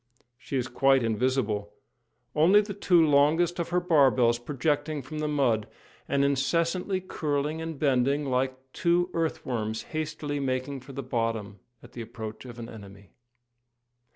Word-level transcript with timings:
She 0.39 0.57
is 0.57 0.67
quite 0.67 1.03
invisible, 1.03 1.73
only 2.33 2.59
the 2.61 2.73
two 2.73 3.05
longest 3.05 3.59
of 3.59 3.69
her 3.69 3.79
barbels 3.79 4.39
projecting 4.39 5.03
from 5.03 5.19
the 5.19 5.27
mud, 5.27 5.67
and 6.07 6.25
incessantly 6.25 6.99
curling 7.01 7.61
and 7.61 7.77
bending 7.77 8.25
like 8.25 8.57
two 8.73 9.11
earth 9.13 9.45
worms 9.45 9.83
hastily 9.93 10.39
making 10.39 10.79
for 10.79 10.93
the 10.93 11.03
bottom 11.03 11.59
at 11.83 11.91
the 11.91 12.01
approach 12.01 12.45
of 12.45 12.57
an 12.57 12.67
enemy. 12.67 13.11